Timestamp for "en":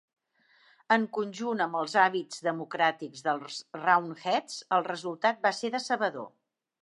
0.93-1.03